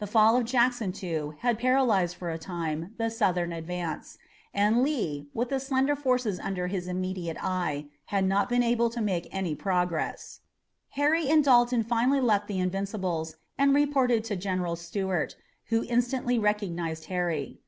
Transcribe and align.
The 0.00 0.06
fall 0.06 0.36
of 0.36 0.44
Jackson, 0.44 0.92
too, 0.92 1.36
had 1.38 1.58
paralyzed 1.58 2.16
for 2.16 2.28
a 2.30 2.36
time 2.36 2.92
the 2.98 3.08
Southern 3.08 3.54
advance, 3.54 4.18
and 4.52 4.82
Lee, 4.82 5.28
with 5.32 5.48
the 5.48 5.58
slender 5.58 5.96
forces 5.96 6.38
under 6.38 6.66
his 6.66 6.86
immediate 6.88 7.38
eye, 7.42 7.86
had 8.04 8.26
not 8.26 8.50
been 8.50 8.62
able 8.62 8.90
to 8.90 9.00
make 9.00 9.28
any 9.32 9.54
progress. 9.54 10.40
Harry 10.90 11.26
and 11.30 11.42
Dalton 11.42 11.82
finally 11.84 12.20
left 12.20 12.48
the 12.48 12.60
Invincibles 12.60 13.36
and 13.56 13.74
reported 13.74 14.24
to 14.24 14.36
General 14.36 14.76
Stuart, 14.76 15.36
who 15.68 15.86
instantly 15.88 16.38
recognized 16.38 17.06
Harry. 17.06 17.58